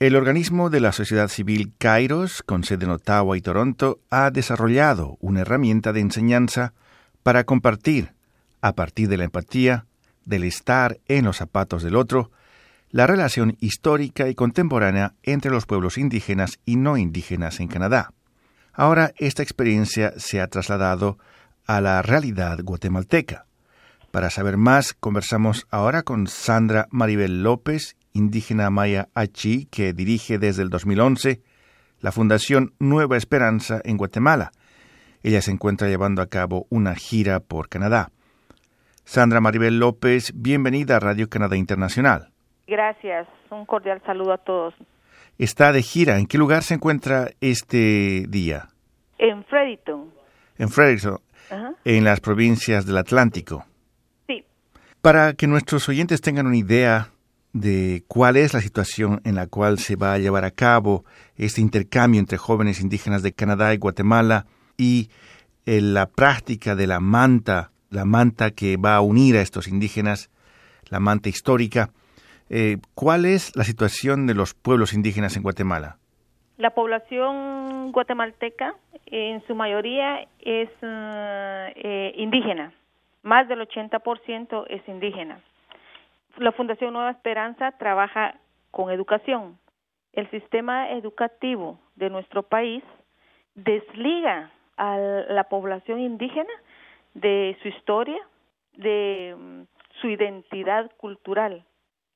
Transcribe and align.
El 0.00 0.16
organismo 0.16 0.70
de 0.70 0.80
la 0.80 0.92
sociedad 0.92 1.28
civil 1.28 1.74
Kairos, 1.76 2.42
con 2.42 2.64
sede 2.64 2.86
en 2.86 2.92
Ottawa 2.92 3.36
y 3.36 3.42
Toronto, 3.42 4.00
ha 4.08 4.30
desarrollado 4.30 5.18
una 5.20 5.42
herramienta 5.42 5.92
de 5.92 6.00
enseñanza 6.00 6.72
para 7.22 7.44
compartir, 7.44 8.14
a 8.62 8.72
partir 8.72 9.10
de 9.10 9.18
la 9.18 9.24
empatía, 9.24 9.84
del 10.24 10.44
estar 10.44 10.98
en 11.06 11.26
los 11.26 11.36
zapatos 11.36 11.82
del 11.82 11.96
otro, 11.96 12.30
la 12.88 13.06
relación 13.06 13.58
histórica 13.60 14.26
y 14.30 14.34
contemporánea 14.34 15.16
entre 15.22 15.50
los 15.50 15.66
pueblos 15.66 15.98
indígenas 15.98 16.60
y 16.64 16.76
no 16.76 16.96
indígenas 16.96 17.60
en 17.60 17.68
Canadá. 17.68 18.14
Ahora 18.72 19.12
esta 19.18 19.42
experiencia 19.42 20.14
se 20.16 20.40
ha 20.40 20.46
trasladado 20.46 21.18
a 21.66 21.82
la 21.82 22.00
realidad 22.00 22.58
guatemalteca. 22.62 23.44
Para 24.10 24.30
saber 24.30 24.56
más, 24.56 24.94
conversamos 24.98 25.66
ahora 25.68 26.04
con 26.04 26.26
Sandra 26.26 26.88
Maribel 26.90 27.42
López, 27.42 27.96
indígena 28.12 28.70
maya 28.70 29.08
Achi, 29.14 29.66
que 29.66 29.92
dirige 29.92 30.38
desde 30.38 30.62
el 30.62 30.70
2011 30.70 31.40
la 32.00 32.12
Fundación 32.12 32.72
Nueva 32.78 33.16
Esperanza 33.16 33.80
en 33.84 33.96
Guatemala. 33.96 34.52
Ella 35.22 35.42
se 35.42 35.50
encuentra 35.50 35.88
llevando 35.88 36.22
a 36.22 36.26
cabo 36.26 36.66
una 36.70 36.94
gira 36.94 37.40
por 37.40 37.68
Canadá. 37.68 38.10
Sandra 39.04 39.40
Maribel 39.40 39.78
López, 39.78 40.32
bienvenida 40.34 40.96
a 40.96 41.00
Radio 41.00 41.28
Canadá 41.28 41.56
Internacional. 41.56 42.30
Gracias, 42.66 43.26
un 43.50 43.66
cordial 43.66 44.00
saludo 44.06 44.32
a 44.32 44.38
todos. 44.38 44.74
Está 45.38 45.72
de 45.72 45.82
gira. 45.82 46.18
¿En 46.18 46.26
qué 46.26 46.38
lugar 46.38 46.62
se 46.62 46.74
encuentra 46.74 47.30
este 47.40 48.26
día? 48.28 48.68
En 49.18 49.44
Fredericton. 49.44 50.10
En 50.58 50.68
Fredericton, 50.68 51.18
en 51.84 52.04
las 52.04 52.20
provincias 52.20 52.86
del 52.86 52.98
Atlántico. 52.98 53.64
Sí. 54.26 54.44
Para 55.00 55.32
que 55.34 55.46
nuestros 55.46 55.88
oyentes 55.88 56.20
tengan 56.20 56.46
una 56.46 56.56
idea 56.56 57.10
de 57.52 58.04
cuál 58.06 58.36
es 58.36 58.54
la 58.54 58.60
situación 58.60 59.20
en 59.24 59.34
la 59.34 59.46
cual 59.46 59.78
se 59.78 59.96
va 59.96 60.12
a 60.12 60.18
llevar 60.18 60.44
a 60.44 60.50
cabo 60.50 61.04
este 61.36 61.60
intercambio 61.60 62.20
entre 62.20 62.38
jóvenes 62.38 62.80
indígenas 62.80 63.22
de 63.22 63.32
Canadá 63.32 63.74
y 63.74 63.78
Guatemala 63.78 64.46
y 64.76 65.10
eh, 65.66 65.80
la 65.80 66.06
práctica 66.06 66.74
de 66.74 66.86
la 66.86 67.00
manta, 67.00 67.70
la 67.90 68.04
manta 68.04 68.52
que 68.52 68.76
va 68.76 68.96
a 68.96 69.00
unir 69.00 69.36
a 69.36 69.40
estos 69.40 69.68
indígenas, 69.68 70.30
la 70.88 71.00
manta 71.00 71.28
histórica. 71.28 71.90
Eh, 72.48 72.78
¿Cuál 72.94 73.24
es 73.24 73.54
la 73.56 73.64
situación 73.64 74.26
de 74.26 74.34
los 74.34 74.54
pueblos 74.54 74.92
indígenas 74.92 75.36
en 75.36 75.42
Guatemala? 75.42 75.98
La 76.56 76.70
población 76.70 77.90
guatemalteca 77.92 78.74
en 79.06 79.44
su 79.46 79.54
mayoría 79.54 80.26
es 80.40 80.68
eh, 80.82 82.12
indígena, 82.16 82.72
más 83.22 83.48
del 83.48 83.60
80% 83.60 84.66
es 84.68 84.86
indígena 84.86 85.40
la 86.40 86.52
Fundación 86.52 86.94
Nueva 86.94 87.10
Esperanza 87.10 87.72
trabaja 87.72 88.34
con 88.70 88.90
educación. 88.90 89.58
El 90.12 90.28
sistema 90.30 90.90
educativo 90.90 91.78
de 91.96 92.08
nuestro 92.08 92.42
país 92.42 92.82
desliga 93.54 94.50
a 94.76 94.96
la 94.96 95.44
población 95.44 96.00
indígena 96.00 96.52
de 97.12 97.58
su 97.60 97.68
historia, 97.68 98.18
de 98.72 99.36
mm, 99.38 99.62
su 100.00 100.08
identidad 100.08 100.90
cultural. 100.96 101.64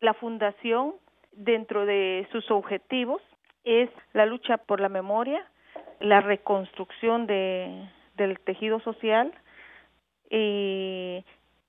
La 0.00 0.14
fundación, 0.14 0.94
dentro 1.32 1.84
de 1.84 2.26
sus 2.32 2.50
objetivos, 2.50 3.20
es 3.64 3.90
la 4.14 4.24
lucha 4.24 4.56
por 4.56 4.80
la 4.80 4.88
memoria, 4.88 5.44
la 6.00 6.22
reconstrucción 6.22 7.26
de, 7.26 7.90
del 8.16 8.40
tejido 8.40 8.80
social 8.80 9.32
y 10.30 11.24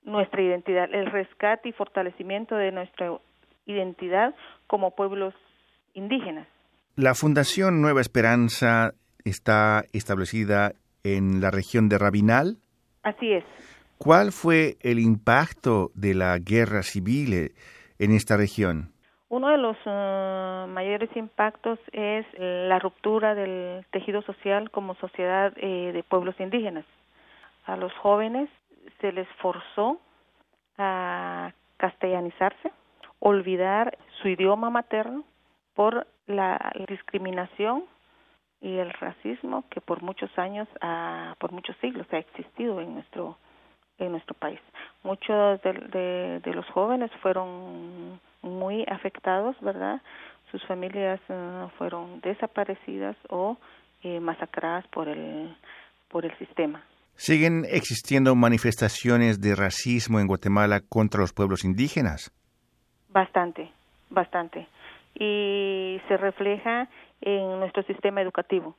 nuestra 0.06 0.42
identidad, 0.42 0.94
el 0.94 1.08
rescate 1.08 1.70
y 1.70 1.72
fortalecimiento 1.74 2.56
de 2.56 2.72
nuestra 2.72 3.18
identidad 3.66 4.34
como 4.68 4.92
pueblos 4.92 5.34
indígenas. 5.94 6.48
La 6.96 7.14
Fundación 7.14 7.82
Nueva 7.82 8.02
Esperanza 8.02 8.94
está 9.26 9.84
establecida 9.92 10.74
en 11.04 11.42
la 11.42 11.52
región 11.52 11.90
de 11.90 11.98
Rabinal. 11.98 12.58
Así 13.04 13.34
es. 13.34 13.44
¿Cuál 13.98 14.32
fue 14.32 14.78
el 14.82 15.00
impacto 15.00 15.92
de 15.96 16.14
la 16.14 16.38
guerra 16.38 16.84
civil 16.84 17.54
en 18.00 18.12
esta 18.12 18.38
región? 18.38 18.92
Uno 19.30 19.50
de 19.50 19.58
los 19.58 19.76
uh, 19.86 20.68
mayores 20.68 21.10
impactos 21.16 21.80
es 21.92 22.26
la 22.38 22.80
ruptura 22.80 23.36
del 23.36 23.86
tejido 23.92 24.22
social 24.22 24.70
como 24.70 24.96
sociedad 24.96 25.54
eh, 25.58 25.92
de 25.94 26.04
pueblos 26.04 26.36
indígenas. 26.40 26.86
A 27.66 27.76
los 27.76 27.92
jóvenes 27.94 28.50
se 29.02 29.12
les 29.12 29.28
forzó 29.42 30.00
a 30.78 31.52
castellanizarse, 31.78 32.72
olvidar 33.20 33.98
su 34.22 34.28
idioma 34.28 34.70
materno 34.70 35.24
por 35.74 36.08
la 36.28 36.74
discriminación 36.88 37.86
y 38.62 38.78
el 38.78 38.92
racismo 38.94 39.64
que 39.70 39.82
por 39.82 40.02
muchos 40.02 40.36
años, 40.38 40.68
por 41.40 41.52
muchos 41.52 41.76
siglos 41.78 42.08
ha 42.12 42.18
existido 42.18 42.82
en 42.82 42.96
nuestro 42.96 43.38
en 43.98 44.12
nuestro 44.12 44.34
país. 44.36 44.60
Muchos 45.04 45.62
de, 45.62 46.42
los 46.54 46.66
jóvenes 46.72 47.12
fueron 47.22 48.20
muy 48.42 48.84
afectados, 48.90 49.56
¿verdad? 49.62 50.02
Sus 50.52 50.64
familias 50.66 51.20
eh, 51.30 51.68
fueron 51.78 52.20
desaparecidas 52.22 53.16
o 53.30 53.58
eh, 54.04 54.20
masacradas 54.20 54.86
por 54.88 55.08
el 55.08 55.56
por 56.10 56.26
el 56.26 56.38
sistema. 56.38 56.84
¿Siguen 57.18 57.64
existiendo 57.72 58.36
manifestaciones 58.36 59.40
de 59.40 59.56
racismo 59.56 60.20
en 60.20 60.28
Guatemala 60.28 60.82
contra 60.82 61.22
los 61.22 61.32
pueblos 61.32 61.64
indígenas? 61.64 62.30
Bastante, 63.08 63.72
bastante. 64.10 64.68
Y 65.18 66.02
se 66.10 66.18
refleja 66.18 66.90
en 67.22 67.60
nuestro 67.60 67.84
sistema 67.84 68.22
educativo. 68.22 68.76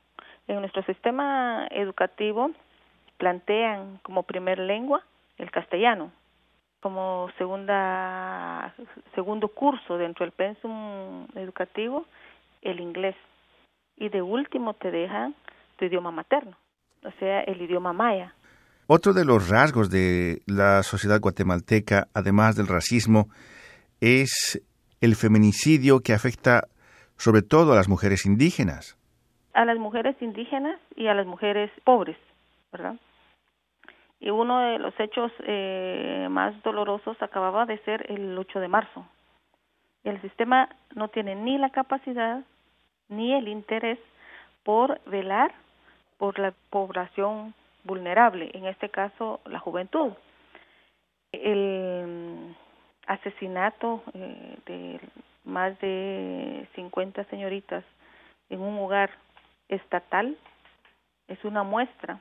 En 0.48 0.60
nuestro 0.60 0.82
sistema 0.82 1.66
educativo 1.70 2.50
plantean 3.16 4.00
como 4.02 4.24
primer 4.24 4.58
lengua 4.58 5.02
el 5.38 5.50
castellano, 5.50 6.12
como 6.80 7.30
segunda 7.38 8.74
segundo 9.14 9.48
curso 9.48 9.96
dentro 9.96 10.26
del 10.26 10.32
pensum 10.32 11.26
educativo 11.34 12.04
el 12.60 12.80
inglés 12.80 13.16
y 13.96 14.10
de 14.10 14.20
último 14.20 14.74
te 14.74 14.90
dejan 14.90 15.34
tu 15.78 15.86
idioma 15.86 16.10
materno 16.10 16.56
o 17.06 17.10
sea, 17.18 17.40
el 17.42 17.60
idioma 17.62 17.92
maya. 17.92 18.34
Otro 18.88 19.12
de 19.12 19.24
los 19.24 19.48
rasgos 19.48 19.90
de 19.90 20.42
la 20.46 20.82
sociedad 20.82 21.20
guatemalteca, 21.20 22.08
además 22.14 22.56
del 22.56 22.68
racismo, 22.68 23.28
es 24.00 24.62
el 25.00 25.16
feminicidio 25.16 26.00
que 26.00 26.12
afecta 26.12 26.68
sobre 27.16 27.42
todo 27.42 27.72
a 27.72 27.76
las 27.76 27.88
mujeres 27.88 28.26
indígenas. 28.26 28.96
A 29.54 29.64
las 29.64 29.78
mujeres 29.78 30.16
indígenas 30.20 30.78
y 30.94 31.06
a 31.06 31.14
las 31.14 31.26
mujeres 31.26 31.70
pobres, 31.84 32.16
¿verdad? 32.72 32.96
Y 34.20 34.30
uno 34.30 34.60
de 34.60 34.78
los 34.78 34.94
hechos 35.00 35.32
eh, 35.46 36.28
más 36.30 36.62
dolorosos 36.62 37.16
acababa 37.20 37.66
de 37.66 37.78
ser 37.84 38.10
el 38.10 38.36
8 38.36 38.60
de 38.60 38.68
marzo. 38.68 39.06
El 40.04 40.20
sistema 40.22 40.68
no 40.94 41.08
tiene 41.08 41.34
ni 41.34 41.58
la 41.58 41.70
capacidad 41.70 42.44
ni 43.08 43.34
el 43.34 43.48
interés 43.48 43.98
por 44.62 45.00
velar 45.06 45.52
por 46.18 46.38
la 46.38 46.52
población 46.70 47.54
vulnerable, 47.84 48.50
en 48.54 48.66
este 48.66 48.88
caso 48.88 49.40
la 49.46 49.58
juventud. 49.58 50.12
El 51.32 52.56
asesinato 53.06 54.02
eh, 54.14 54.58
de 54.66 55.00
más 55.44 55.78
de 55.80 56.68
50 56.74 57.24
señoritas 57.24 57.84
en 58.50 58.60
un 58.60 58.78
hogar 58.78 59.10
estatal 59.68 60.36
es 61.28 61.44
una 61.44 61.62
muestra 61.62 62.20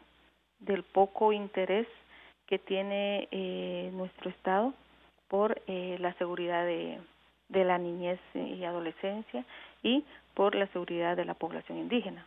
del 0.59 0.83
poco 0.83 1.33
interés 1.33 1.87
que 2.47 2.59
tiene 2.59 3.27
eh, 3.31 3.89
nuestro 3.93 4.29
Estado 4.29 4.73
por 5.27 5.61
eh, 5.67 5.97
la 5.99 6.13
seguridad 6.13 6.65
de, 6.65 6.99
de 7.49 7.63
la 7.63 7.77
niñez 7.77 8.19
y 8.33 8.63
adolescencia 8.63 9.43
y 9.81 10.03
por 10.33 10.55
la 10.55 10.67
seguridad 10.67 11.17
de 11.17 11.25
la 11.25 11.33
población 11.33 11.79
indígena. 11.79 12.25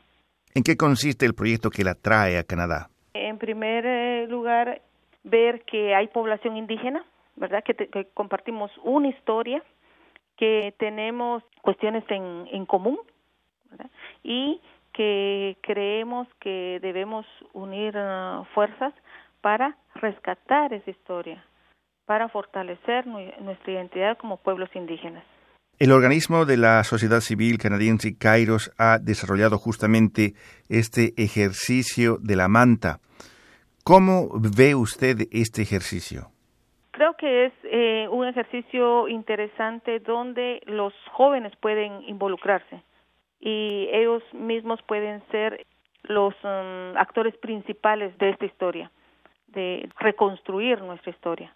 ¿En 0.58 0.64
qué 0.64 0.76
consiste 0.76 1.24
el 1.24 1.36
proyecto 1.36 1.70
que 1.70 1.84
la 1.84 1.94
trae 1.94 2.36
a 2.36 2.42
Canadá? 2.42 2.90
En 3.14 3.38
primer 3.38 3.86
eh, 3.86 4.26
lugar, 4.26 4.82
ver 5.22 5.62
que 5.62 5.94
hay 5.94 6.08
población 6.08 6.56
indígena, 6.56 7.04
¿verdad? 7.36 7.62
Que, 7.62 8.08
compartimos 8.12 8.72
una 8.82 9.06
historia, 9.06 9.62
que 10.36 10.74
tenemos 10.80 11.44
cuestiones 11.62 12.02
en, 12.10 12.48
en 12.50 12.66
común. 12.66 12.98
Y 14.24 14.60
que 14.94 15.56
creemos 15.60 16.26
que 16.40 16.80
debemos 16.82 17.24
unir 17.52 17.96
uh, 17.96 18.44
fuerzas 18.52 18.92
para 19.40 19.76
rescatar 19.94 20.72
esa 20.72 20.90
historia, 20.90 21.44
para 22.04 22.28
fortalecer 22.30 23.06
nuestra 23.06 23.72
identidad 23.72 24.18
como 24.18 24.38
pueblos 24.38 24.70
indígenas. 24.74 25.22
El 25.80 25.92
organismo 25.92 26.44
de 26.44 26.56
la 26.56 26.82
sociedad 26.82 27.20
civil 27.20 27.56
canadiense 27.56 28.18
Kairos 28.18 28.72
ha 28.78 28.98
desarrollado 28.98 29.58
justamente 29.58 30.34
este 30.68 31.14
ejercicio 31.16 32.16
de 32.20 32.34
la 32.34 32.48
manta. 32.48 32.98
¿Cómo 33.84 34.28
ve 34.40 34.74
usted 34.74 35.28
este 35.30 35.62
ejercicio? 35.62 36.32
Creo 36.90 37.14
que 37.14 37.46
es 37.46 37.52
eh, 37.62 38.08
un 38.10 38.26
ejercicio 38.26 39.06
interesante 39.06 40.00
donde 40.00 40.62
los 40.66 40.92
jóvenes 41.12 41.52
pueden 41.60 42.02
involucrarse 42.08 42.82
y 43.38 43.88
ellos 43.92 44.24
mismos 44.32 44.82
pueden 44.82 45.22
ser 45.30 45.64
los 46.02 46.34
um, 46.42 46.96
actores 46.96 47.36
principales 47.36 48.18
de 48.18 48.30
esta 48.30 48.46
historia, 48.46 48.90
de 49.46 49.88
reconstruir 50.00 50.80
nuestra 50.80 51.12
historia. 51.12 51.54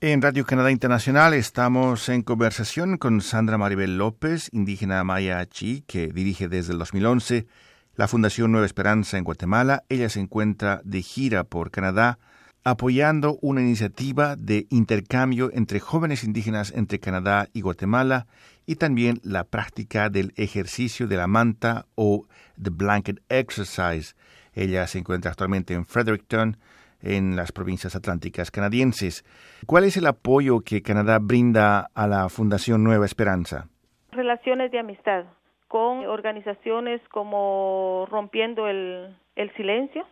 En 0.00 0.20
Radio 0.20 0.44
Canadá 0.44 0.70
Internacional 0.70 1.34
estamos 1.34 2.08
en 2.08 2.22
conversación 2.22 2.98
con 2.98 3.20
Sandra 3.20 3.58
Maribel 3.58 3.96
López, 3.96 4.50
indígena 4.52 5.02
maya 5.04 5.44
chi, 5.46 5.82
que 5.86 6.08
dirige 6.08 6.48
desde 6.48 6.72
el 6.72 6.78
2011 6.78 7.46
la 7.94 8.08
Fundación 8.08 8.52
Nueva 8.52 8.66
Esperanza 8.66 9.18
en 9.18 9.24
Guatemala. 9.24 9.84
Ella 9.88 10.08
se 10.08 10.20
encuentra 10.20 10.80
de 10.84 11.00
gira 11.02 11.44
por 11.44 11.70
Canadá 11.70 12.18
apoyando 12.64 13.38
una 13.42 13.60
iniciativa 13.60 14.36
de 14.36 14.66
intercambio 14.70 15.50
entre 15.52 15.80
jóvenes 15.80 16.24
indígenas 16.24 16.72
entre 16.74 16.98
Canadá 16.98 17.48
y 17.52 17.60
Guatemala 17.60 18.26
y 18.66 18.76
también 18.76 19.20
la 19.22 19.44
práctica 19.44 20.08
del 20.08 20.32
ejercicio 20.36 21.06
de 21.06 21.18
la 21.18 21.26
manta 21.26 21.86
o 21.94 22.26
The 22.60 22.70
Blanket 22.70 23.20
Exercise. 23.28 24.14
Ella 24.54 24.86
se 24.86 24.98
encuentra 24.98 25.30
actualmente 25.30 25.74
en 25.74 25.84
Fredericton, 25.84 26.56
en 27.04 27.36
las 27.36 27.52
provincias 27.52 27.94
atlánticas 27.94 28.50
canadienses. 28.50 29.22
¿Cuál 29.66 29.84
es 29.84 29.96
el 29.96 30.06
apoyo 30.06 30.60
que 30.60 30.82
Canadá 30.82 31.18
brinda 31.20 31.90
a 31.94 32.06
la 32.06 32.28
Fundación 32.28 32.82
Nueva 32.82 33.04
Esperanza? 33.04 33.68
Relaciones 34.10 34.70
de 34.70 34.78
amistad 34.78 35.24
con 35.68 36.06
organizaciones 36.06 37.00
como 37.10 38.06
Rompiendo 38.10 38.68
el, 38.68 39.16
el 39.36 39.52
Silencio, 39.54 40.06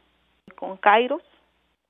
con 0.56 0.76
Kairos, 0.76 1.22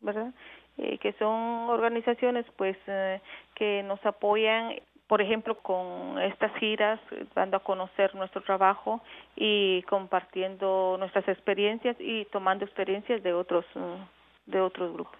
¿verdad? 0.00 0.32
Eh, 0.78 0.98
que 0.98 1.12
son 1.14 1.68
organizaciones 1.68 2.46
pues 2.56 2.76
eh, 2.86 3.20
que 3.54 3.82
nos 3.82 4.04
apoyan 4.06 4.74
por 5.12 5.20
ejemplo, 5.20 5.58
con 5.58 6.18
estas 6.22 6.54
giras, 6.56 6.98
dando 7.34 7.58
a 7.58 7.62
conocer 7.62 8.14
nuestro 8.14 8.40
trabajo 8.40 9.02
y 9.36 9.82
compartiendo 9.82 10.96
nuestras 10.98 11.28
experiencias 11.28 11.96
y 12.00 12.24
tomando 12.32 12.64
experiencias 12.64 13.22
de 13.22 13.34
otros, 13.34 13.66
de 14.46 14.60
otros 14.60 14.92
grupos. 14.92 15.18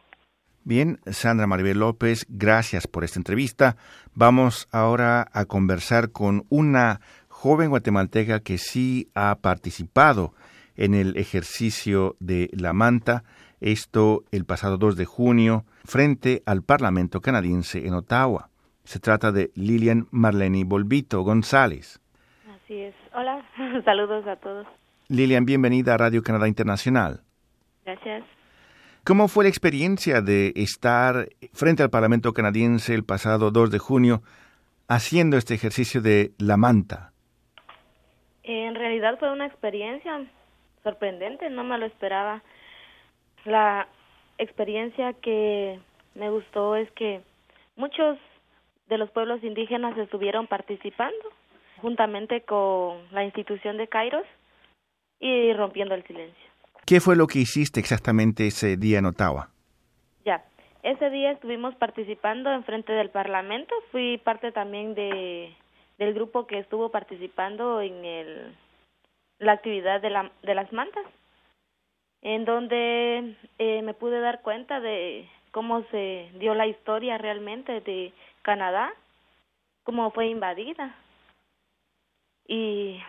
Bien, 0.65 1.01
Sandra 1.07 1.49
Maribel 1.49 1.81
López, 1.81 2.25
gracias 2.29 2.87
por 2.87 3.03
esta 3.03 3.19
entrevista. 3.19 3.77
Vamos 4.15 4.69
ahora 4.71 5.27
a 5.33 5.45
conversar 5.47 6.13
con 6.13 6.45
una 6.51 7.01
joven 7.29 7.71
guatemalteca 7.71 8.41
que 8.41 8.59
sí 8.59 9.09
ha 9.15 9.35
participado 9.41 10.35
en 10.77 10.95
el 10.95 11.17
ejercicio 11.17 12.15
de 12.21 12.49
la 12.53 12.73
manta, 12.73 13.25
esto 13.61 14.23
el 14.31 14.45
pasado 14.45 14.79
2 14.79 14.97
de 14.97 15.05
junio, 15.05 15.65
frente 15.85 16.43
al 16.47 16.63
Parlamento 16.63 17.21
canadiense 17.21 17.87
en 17.87 17.95
Ottawa. 17.95 18.49
Se 18.85 19.01
trata 19.01 19.33
de 19.33 19.51
Lilian 19.55 20.07
Marlene 20.11 20.65
Bolvito 20.65 21.23
González. 21.23 22.01
Así 22.49 22.75
es. 22.75 22.95
Hola, 23.15 23.45
saludos 23.85 24.27
a 24.27 24.37
todos. 24.37 24.67
Lilian, 25.09 25.45
bienvenida 25.45 25.95
a 25.95 25.99
Radio 25.99 26.23
Canadá 26.23 26.47
Internacional. 26.47 27.23
Gracias. 27.85 28.25
¿Cómo 29.05 29.27
fue 29.27 29.43
la 29.43 29.51
experiencia 29.51 30.21
de 30.21 30.53
estar 30.55 31.27
frente 31.53 31.83
al 31.83 31.91
Parlamento 31.91 32.33
canadiense 32.33 32.95
el 32.95 33.05
pasado 33.05 33.51
2 33.51 33.73
de 33.73 33.81
junio 33.81 34.23
haciendo 34.87 35.37
este 35.37 35.55
ejercicio 35.55 36.01
de 36.01 36.31
la 36.39 36.57
manta? 36.57 37.11
En 38.45 38.77
realidad 38.77 39.19
fue 39.19 39.33
una 39.33 39.47
experiencia 39.47 40.25
sorprendente, 40.85 41.51
no 41.51 41.65
me 41.65 41.79
lo 41.79 41.87
esperaba. 41.87 42.45
La 43.45 43.89
experiencia 44.39 45.15
que 45.15 45.81
me 46.15 46.31
gustó 46.31 46.77
es 46.77 46.89
que 46.93 47.23
muchos 47.75 48.19
de 48.89 48.99
los 48.99 49.11
pueblos 49.11 49.43
indígenas 49.43 49.99
estuvieron 49.99 50.47
participando 50.47 51.25
juntamente 51.79 52.43
con 52.43 52.99
la 53.11 53.25
institución 53.25 53.79
de 53.79 53.89
Kairos 53.89 54.27
y 55.19 55.53
rompiendo 55.55 55.97
el 55.97 56.07
silencio. 56.07 56.52
¿Qué 56.93 57.01
fue 57.01 57.17
lo 57.17 57.27
que 57.27 57.39
hiciste 57.39 57.81
exactamente 57.81 58.47
ese 58.49 58.77
día 58.77 58.99
en 58.99 59.07
Ottawa? 59.07 59.49
Ya, 60.27 60.45
ese 60.83 61.09
día 61.09 61.31
estuvimos 61.31 61.75
participando 61.77 62.53
en 62.53 62.65
frente 62.65 62.93
del 62.93 63.09
Parlamento, 63.09 63.75
fui 63.91 64.19
parte 64.19 64.53
también 64.53 64.95
de 64.95 65.57
del 65.97 66.13
grupo 66.13 66.47
que 66.47 66.59
estuvo 66.59 66.91
participando 66.91 67.81
en 67.81 68.05
el 68.05 68.55
la 69.39 69.53
actividad 69.53 70.03
de, 70.03 70.11
la, 70.11 70.33
de 70.43 70.55
las 70.55 70.71
mantas, 70.71 71.07
en 72.21 72.45
donde 72.45 73.37
eh, 73.57 73.81
me 73.81 73.95
pude 73.95 74.21
dar 74.21 74.43
cuenta 74.43 74.79
de 74.81 75.27
cómo 75.51 75.85
se 75.85 76.29
dio 76.35 76.55
la 76.55 76.67
historia 76.67 77.17
realmente 77.17 77.81
de 77.81 78.13
Canadá, 78.43 78.93
cómo 79.85 80.11
fue 80.11 80.27
invadida 80.27 80.95
y 82.47 83.01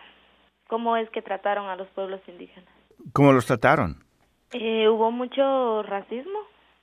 cómo 0.68 0.96
es 0.96 1.10
que 1.10 1.20
trataron 1.20 1.68
a 1.68 1.76
los 1.76 1.88
pueblos 1.88 2.22
indígenas. 2.26 2.73
¿Cómo 3.12 3.32
los 3.32 3.46
trataron? 3.46 4.04
Eh, 4.52 4.88
hubo 4.88 5.10
mucho 5.10 5.82
racismo, 5.82 6.38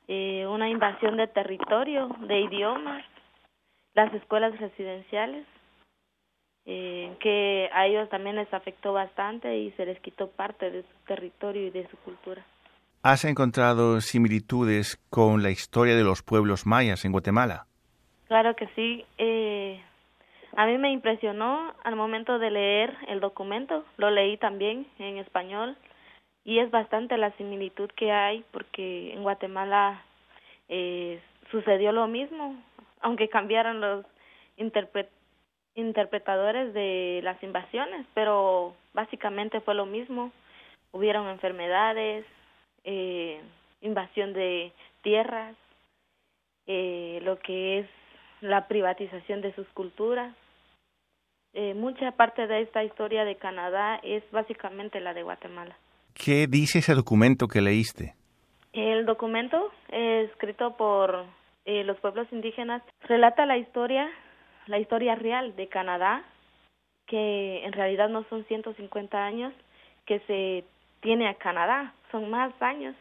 eh, 0.07 0.45
una 0.47 0.69
invasión 0.69 1.17
de 1.17 1.27
territorio, 1.27 2.09
de 2.27 2.41
idiomas, 2.41 3.03
las 3.93 4.13
escuelas 4.13 4.57
residenciales, 4.59 5.45
eh, 6.65 7.15
que 7.19 7.69
a 7.73 7.87
ellos 7.87 8.09
también 8.09 8.35
les 8.35 8.53
afectó 8.53 8.93
bastante 8.93 9.57
y 9.57 9.71
se 9.71 9.85
les 9.85 9.99
quitó 9.99 10.29
parte 10.29 10.69
de 10.69 10.83
su 10.83 11.05
territorio 11.07 11.67
y 11.67 11.69
de 11.71 11.87
su 11.89 11.97
cultura. 11.97 12.45
¿Has 13.03 13.25
encontrado 13.25 13.99
similitudes 13.99 14.97
con 15.09 15.41
la 15.41 15.49
historia 15.49 15.95
de 15.95 16.03
los 16.03 16.21
pueblos 16.21 16.67
mayas 16.67 17.03
en 17.03 17.11
Guatemala? 17.11 17.65
Claro 18.27 18.55
que 18.55 18.67
sí. 18.75 19.03
Eh, 19.17 19.81
a 20.55 20.67
mí 20.67 20.77
me 20.77 20.91
impresionó 20.91 21.73
al 21.83 21.95
momento 21.95 22.37
de 22.37 22.51
leer 22.51 22.95
el 23.07 23.19
documento, 23.19 23.83
lo 23.97 24.11
leí 24.11 24.37
también 24.37 24.85
en 24.99 25.17
español 25.17 25.77
y 26.43 26.59
es 26.59 26.71
bastante 26.71 27.17
la 27.17 27.31
similitud 27.37 27.89
que 27.95 28.11
hay 28.11 28.43
porque 28.51 29.13
en 29.13 29.23
Guatemala 29.23 30.03
eh, 30.69 31.21
sucedió 31.51 31.91
lo 31.91 32.07
mismo, 32.07 32.55
aunque 33.01 33.29
cambiaron 33.29 33.81
los 33.81 34.05
interpretadores 35.75 36.73
de 36.73 37.21
las 37.23 37.41
invasiones, 37.43 38.05
pero 38.13 38.73
básicamente 38.93 39.61
fue 39.61 39.75
lo 39.75 39.85
mismo. 39.85 40.31
Hubieron 40.91 41.27
enfermedades, 41.27 42.25
eh, 42.83 43.41
invasión 43.81 44.33
de 44.33 44.71
tierras, 45.03 45.55
eh, 46.67 47.19
lo 47.23 47.39
que 47.39 47.79
es 47.79 47.87
la 48.41 48.67
privatización 48.67 49.41
de 49.41 49.53
sus 49.53 49.67
culturas. 49.69 50.33
Eh, 51.53 51.73
mucha 51.73 52.11
parte 52.11 52.47
de 52.47 52.61
esta 52.61 52.83
historia 52.83 53.25
de 53.25 53.35
Canadá 53.35 53.99
es 54.03 54.23
básicamente 54.31 54.99
la 54.99 55.13
de 55.13 55.23
Guatemala. 55.23 55.75
¿Qué 56.13 56.47
dice 56.47 56.79
ese 56.79 56.95
documento 56.95 57.47
que 57.47 57.61
leíste? 57.61 58.15
El 58.73 59.05
documento, 59.05 59.71
escrito 59.89 60.77
por 60.77 61.25
eh, 61.65 61.83
los 61.83 61.97
pueblos 61.99 62.27
indígenas, 62.31 62.81
relata 63.01 63.45
la 63.45 63.57
historia, 63.57 64.09
la 64.67 64.79
historia 64.79 65.15
real 65.15 65.55
de 65.55 65.67
Canadá, 65.67 66.23
que 67.07 67.65
en 67.65 67.73
realidad 67.73 68.09
no 68.09 68.23
son 68.29 68.45
150 68.45 69.17
años 69.17 69.53
que 70.05 70.19
se 70.21 70.63
tiene 71.01 71.27
a 71.27 71.33
Canadá, 71.33 71.93
son 72.11 72.29
más 72.29 72.53
años 72.61 72.95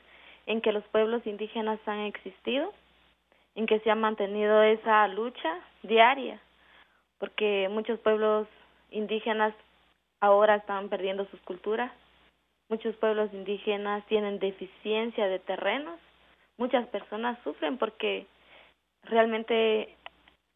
en 0.47 0.61
que 0.61 0.73
los 0.73 0.85
pueblos 0.89 1.27
indígenas 1.27 1.79
han 1.87 2.01
existido, 2.01 2.73
en 3.55 3.67
que 3.67 3.79
se 3.81 3.91
ha 3.91 3.95
mantenido 3.95 4.63
esa 4.63 5.07
lucha 5.09 5.61
diaria, 5.83 6.41
porque 7.19 7.69
muchos 7.71 8.01
pueblos 8.01 8.49
indígenas 8.91 9.55
ahora 10.21 10.57
están 10.57 10.89
perdiendo 10.89 11.25
sus 11.27 11.41
culturas, 11.43 11.93
muchos 12.71 12.95
pueblos 12.97 13.31
indígenas 13.35 14.07
tienen 14.07 14.39
deficiencia 14.39 15.27
de 15.27 15.41
terrenos, 15.41 15.99
muchas 16.57 16.87
personas 16.87 17.37
sufren 17.43 17.77
porque 17.77 18.27
realmente 19.03 19.97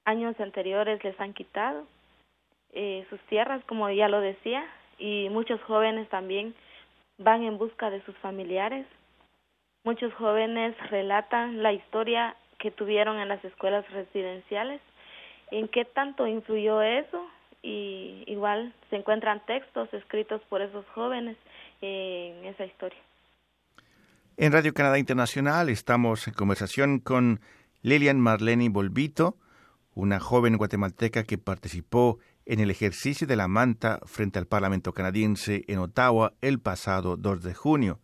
años 0.05 0.39
anteriores 0.39 1.03
les 1.03 1.19
han 1.21 1.35
quitado 1.35 1.87
eh, 2.73 3.05
sus 3.11 3.21
tierras, 3.23 3.63
como 3.65 3.91
ya 3.91 4.09
lo 4.09 4.21
decía, 4.21 4.65
y 4.99 5.29
muchos 5.31 5.61
jóvenes 5.63 6.09
también 6.09 6.55
van 7.19 7.43
en 7.43 7.59
busca 7.59 7.91
de 7.91 8.03
sus 8.03 8.17
familiares. 8.19 8.87
Muchos 9.85 10.15
jóvenes 10.15 10.77
relatan 10.91 11.63
la 11.63 11.73
historia 11.73 12.37
que 12.59 12.71
tuvieron 12.71 13.19
en 13.19 13.29
las 13.29 13.45
escuelas 13.45 13.89
residenciales, 13.91 14.81
en 15.51 15.69
qué 15.69 15.85
tanto 15.85 16.27
influyó 16.27 16.81
eso 16.81 17.29
y 17.65 18.25
igual 18.27 18.75
se 18.91 18.97
encuentran 18.97 19.45
textos 19.47 19.93
escritos 19.95 20.43
por 20.51 20.61
esos 20.61 20.85
jóvenes 20.95 21.37
en 21.81 22.45
esa 22.45 22.67
historia. 22.67 22.99
En 24.37 24.53
Radio 24.53 24.75
Canadá 24.75 24.99
Internacional 24.99 25.71
estamos 25.71 26.29
en 26.29 26.35
conversación 26.35 26.99
con 26.99 27.41
Lilian 27.81 28.21
Marlene 28.21 28.69
Bolvito, 28.69 29.39
una 29.95 30.21
joven 30.21 30.59
guatemalteca 30.59 31.25
que 31.25 31.39
participó 31.39 32.19
en 32.45 32.61
el 32.61 32.71
ejercicio 32.71 33.27
de 33.27 33.37
la 33.37 33.49
manta 33.49 34.01
frente 34.05 34.39
al 34.39 34.47
Parlamento 34.47 34.93
canadiense 34.93 35.65
en 35.67 35.79
Ottawa 35.79 36.35
el 36.43 36.61
pasado 36.61 37.17
2 37.17 37.43
de 37.43 37.55
junio. 37.55 38.01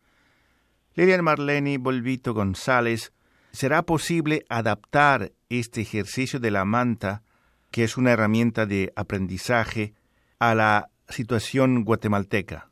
Lilian 0.94 1.22
Marlene 1.22 1.76
Bolvito 1.76 2.32
González, 2.32 3.12
¿será 3.52 3.82
posible 3.82 4.44
adaptar 4.48 5.32
este 5.50 5.82
ejercicio 5.82 6.40
de 6.40 6.50
la 6.50 6.64
manta, 6.64 7.22
que 7.70 7.84
es 7.84 7.96
una 7.96 8.12
herramienta 8.12 8.66
de 8.66 8.92
aprendizaje, 8.96 9.92
a 10.38 10.54
la 10.54 10.88
situación 11.08 11.84
guatemalteca? 11.84 12.68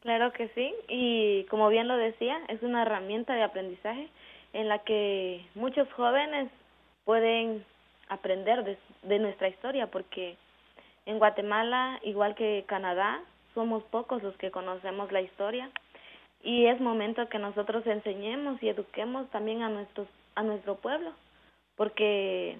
Claro 0.00 0.32
que 0.32 0.48
sí, 0.48 0.74
y 0.88 1.44
como 1.44 1.68
bien 1.68 1.88
lo 1.88 1.96
decía, 1.96 2.38
es 2.48 2.62
una 2.62 2.82
herramienta 2.82 3.34
de 3.34 3.42
aprendizaje 3.42 4.08
en 4.52 4.68
la 4.68 4.80
que 4.80 5.44
muchos 5.54 5.90
jóvenes 5.92 6.50
pueden 7.04 7.64
aprender 8.08 8.64
de, 8.64 8.78
de 9.02 9.18
nuestra 9.18 9.48
historia, 9.48 9.88
porque 9.88 10.36
en 11.06 11.18
Guatemala, 11.18 12.00
igual 12.02 12.34
que 12.34 12.64
Canadá, 12.66 13.20
somos 13.54 13.82
pocos 13.84 14.22
los 14.22 14.36
que 14.36 14.50
conocemos 14.50 15.10
la 15.12 15.22
historia 15.22 15.70
y 16.42 16.66
es 16.66 16.80
momento 16.80 17.28
que 17.28 17.38
nosotros 17.38 17.86
enseñemos 17.86 18.62
y 18.62 18.68
eduquemos 18.68 19.28
también 19.30 19.62
a 19.62 19.68
nuestros 19.68 20.06
a 20.34 20.42
nuestro 20.42 20.76
pueblo 20.76 21.12
porque 21.76 22.58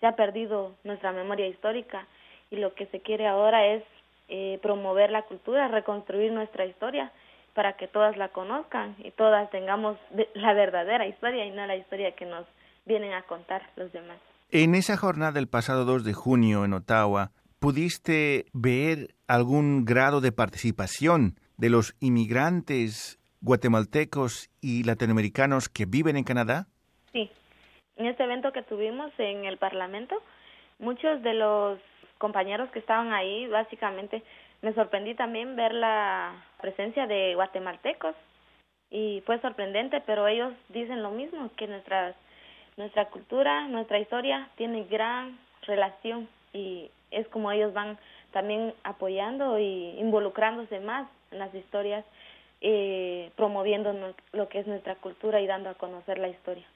se 0.00 0.06
ha 0.06 0.16
perdido 0.16 0.74
nuestra 0.84 1.12
memoria 1.12 1.46
histórica 1.46 2.06
y 2.50 2.56
lo 2.56 2.74
que 2.74 2.86
se 2.86 3.00
quiere 3.00 3.26
ahora 3.26 3.66
es 3.66 3.82
eh, 4.28 4.58
promover 4.62 5.10
la 5.10 5.22
cultura, 5.22 5.68
reconstruir 5.68 6.32
nuestra 6.32 6.66
historia 6.66 7.12
para 7.54 7.74
que 7.76 7.88
todas 7.88 8.16
la 8.16 8.28
conozcan 8.28 8.96
y 8.98 9.10
todas 9.12 9.50
tengamos 9.50 9.96
la 10.34 10.52
verdadera 10.54 11.06
historia 11.06 11.46
y 11.46 11.50
no 11.50 11.66
la 11.66 11.76
historia 11.76 12.14
que 12.14 12.26
nos 12.26 12.46
vienen 12.84 13.12
a 13.12 13.22
contar 13.22 13.62
los 13.76 13.92
demás. 13.92 14.18
En 14.50 14.74
esa 14.74 14.96
jornada 14.96 15.32
del 15.32 15.48
pasado 15.48 15.84
2 15.84 16.04
de 16.04 16.12
junio 16.12 16.64
en 16.64 16.74
Ottawa, 16.74 17.30
¿pudiste 17.58 18.46
ver 18.52 19.14
algún 19.26 19.84
grado 19.84 20.20
de 20.20 20.32
participación 20.32 21.36
de 21.56 21.70
los 21.70 21.94
inmigrantes 22.00 23.18
guatemaltecos 23.40 24.50
y 24.60 24.84
latinoamericanos 24.84 25.68
que 25.68 25.86
viven 25.86 26.16
en 26.16 26.24
Canadá? 26.24 26.66
Sí, 27.12 27.30
en 27.96 28.06
este 28.06 28.24
evento 28.24 28.52
que 28.52 28.62
tuvimos 28.62 29.12
en 29.18 29.44
el 29.44 29.56
Parlamento, 29.56 30.20
muchos 30.78 31.22
de 31.22 31.34
los 31.34 31.78
compañeros 32.18 32.70
que 32.70 32.78
estaban 32.78 33.12
ahí, 33.12 33.46
básicamente, 33.48 34.22
me 34.62 34.72
sorprendí 34.74 35.14
también 35.14 35.56
ver 35.56 35.74
la 35.74 36.32
presencia 36.60 37.06
de 37.06 37.34
guatemaltecos 37.34 38.14
y 38.90 39.22
fue 39.26 39.40
sorprendente, 39.40 40.00
pero 40.06 40.26
ellos 40.26 40.52
dicen 40.70 41.02
lo 41.02 41.10
mismo, 41.10 41.50
que 41.56 41.66
nuestra, 41.66 42.14
nuestra 42.76 43.06
cultura, 43.06 43.68
nuestra 43.68 43.98
historia 43.98 44.48
tiene 44.56 44.84
gran 44.84 45.38
relación 45.62 46.28
y 46.52 46.90
es 47.10 47.28
como 47.28 47.52
ellos 47.52 47.72
van 47.72 47.98
también 48.32 48.74
apoyando 48.82 49.58
y 49.58 49.98
involucrándose 49.98 50.80
más 50.80 51.08
en 51.30 51.38
las 51.38 51.54
historias, 51.54 52.04
eh, 52.60 53.30
promoviendo 53.36 54.14
lo 54.32 54.48
que 54.48 54.60
es 54.60 54.66
nuestra 54.66 54.94
cultura 54.96 55.40
y 55.40 55.46
dando 55.46 55.70
a 55.70 55.74
conocer 55.74 56.18
la 56.18 56.28
historia. 56.28 56.66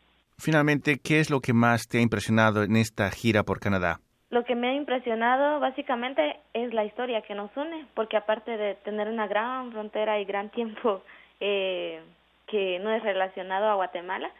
Finalmente, 0.41 1.01
¿qué 1.03 1.19
es 1.19 1.31
lo 1.31 1.41
que 1.41 1.53
más 1.53 1.89
te 1.89 1.99
ha 1.99 2.01
impresionado 2.01 2.63
en 2.63 2.77
esta 2.77 3.11
gira 3.11 3.43
por 3.43 3.59
Canadá? 3.59 4.01
Lo 4.31 4.45
que 4.45 4.55
me 4.55 4.69
ha 4.69 4.75
impresionado 4.75 5.59
básicamente 5.59 6.39
es 6.55 6.73
la 6.73 6.85
historia 6.85 7.23
que 7.23 7.35
nos 7.35 7.51
une, 7.57 7.87
porque 7.95 8.17
aparte 8.17 8.57
de 8.57 8.77
tener 8.77 9.09
una 9.09 9.27
gran 9.27 9.73
frontera 9.73 10.21
y 10.21 10.25
gran 10.25 10.51
tiempo 10.51 11.03
eh, 11.41 12.01
que 12.47 12.79
no 12.79 12.91
es 12.93 13.03
relacionado 13.03 13.67
a 13.67 13.75
Guatemala, 13.75 14.31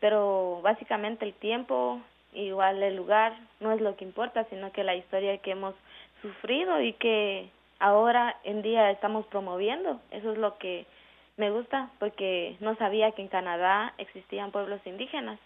pero 0.00 0.60
básicamente 0.62 1.26
el 1.26 1.34
tiempo, 1.34 2.00
igual 2.32 2.82
el 2.82 2.96
lugar, 2.96 3.34
no 3.60 3.72
es 3.72 3.80
lo 3.80 3.94
que 3.96 4.06
importa, 4.06 4.44
sino 4.48 4.72
que 4.72 4.84
la 4.84 4.96
historia 4.96 5.36
que 5.38 5.50
hemos 5.50 5.74
sufrido 6.22 6.80
y 6.80 6.94
que 6.94 7.50
ahora 7.78 8.36
en 8.44 8.62
día 8.62 8.90
estamos 8.90 9.26
promoviendo. 9.26 10.00
Eso 10.12 10.32
es 10.32 10.38
lo 10.38 10.56
que 10.56 10.86
me 11.36 11.50
gusta 11.50 11.90
porque 11.98 12.56
no 12.60 12.76
sabía 12.76 13.12
que 13.12 13.22
en 13.22 13.28
Canadá 13.28 13.94
existían 13.98 14.50
pueblos 14.50 14.80
indígenas 14.84 15.38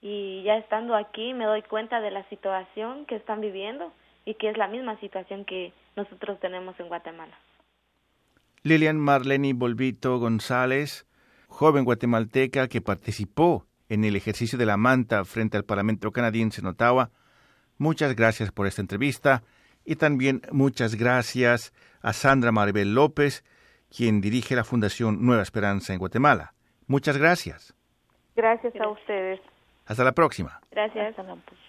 y 0.00 0.42
ya 0.44 0.56
estando 0.56 0.94
aquí 0.94 1.34
me 1.34 1.46
doy 1.46 1.62
cuenta 1.62 2.00
de 2.00 2.10
la 2.10 2.28
situación 2.28 3.06
que 3.06 3.16
están 3.16 3.40
viviendo 3.40 3.92
y 4.24 4.34
que 4.34 4.50
es 4.50 4.56
la 4.56 4.68
misma 4.68 4.98
situación 5.00 5.44
que 5.44 5.72
nosotros 5.94 6.38
tenemos 6.40 6.78
en 6.78 6.88
Guatemala. 6.88 7.36
Lilian 8.62 8.98
Marlene 8.98 9.52
Bolvito 9.52 10.18
González, 10.18 11.06
joven 11.48 11.84
guatemalteca 11.84 12.68
que 12.68 12.80
participó 12.80 13.64
en 13.88 14.04
el 14.04 14.16
ejercicio 14.16 14.58
de 14.58 14.66
la 14.66 14.76
manta 14.76 15.24
frente 15.24 15.56
al 15.56 15.64
Parlamento 15.64 16.10
canadiense 16.10 16.60
en 16.60 16.66
Ottawa, 16.66 17.10
muchas 17.78 18.16
gracias 18.16 18.50
por 18.50 18.66
esta 18.66 18.82
entrevista 18.82 19.42
y 19.84 19.96
también 19.96 20.42
muchas 20.50 20.96
gracias 20.96 21.72
a 22.02 22.12
Sandra 22.12 22.50
Maribel 22.50 22.94
López, 22.94 23.44
quien 23.94 24.20
dirige 24.20 24.56
la 24.56 24.64
Fundación 24.64 25.24
Nueva 25.24 25.42
Esperanza 25.42 25.92
en 25.92 25.98
Guatemala. 25.98 26.54
Muchas 26.86 27.16
gracias. 27.16 27.74
Gracias, 28.34 28.74
a 28.76 28.88
ustedes. 28.88 29.40
Hasta 29.86 30.04
la 30.04 30.12
próxima. 30.12 30.60
Gracias. 30.70 31.10
Hasta 31.10 31.22
la 31.22 31.34
próxima. 31.36 31.65